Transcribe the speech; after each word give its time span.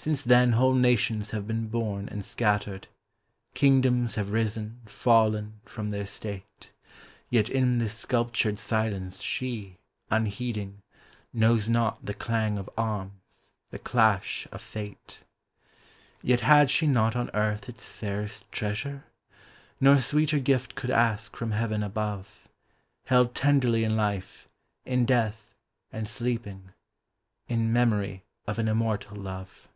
Since 0.00 0.22
then 0.22 0.52
whole 0.52 0.74
nations 0.76 1.32
have 1.32 1.44
been 1.48 1.66
born 1.66 2.08
and 2.08 2.24
scattered. 2.24 2.86
Kingdoms 3.52 4.14
have 4.14 4.30
risen, 4.30 4.80
fallen, 4.86 5.60
from 5.64 5.90
their 5.90 6.06
state; 6.06 6.70
Yet 7.30 7.50
in 7.50 7.78
this 7.78 7.94
sculptured 7.94 8.60
silence 8.60 9.20
she, 9.20 9.78
unheeding, 10.08 10.82
Knows 11.32 11.68
not 11.68 12.02
the 12.06 12.14
clang 12.14 12.58
of 12.58 12.70
arms, 12.78 13.50
the 13.70 13.78
clash 13.78 14.46
of 14.52 14.62
Fate. 14.62 15.18
ii8 15.18 15.18
AN 15.18 15.18
IMMORTAL 15.18 16.14
LOVE. 16.20 16.24
Yet 16.28 16.40
had 16.40 16.70
she 16.70 16.86
not 16.86 17.16
on 17.16 17.28
earth 17.34 17.68
its 17.68 17.88
fairest 17.90 18.50
treasure? 18.52 19.04
Nor 19.80 19.98
sweeter 19.98 20.38
gift 20.38 20.76
could 20.76 20.90
ask 20.92 21.34
from 21.36 21.50
heaven 21.50 21.82
above; 21.82 22.48
Held 23.06 23.34
tenderly 23.34 23.82
in 23.82 23.96
life, 23.96 24.48
in 24.86 25.04
death, 25.04 25.56
and 25.92 26.06
sleeping" 26.06 26.70
In 27.48 27.72
memory 27.72 28.22
of 28.46 28.60
an 28.60 28.68
immortal 28.68 29.16
love." 29.16 29.68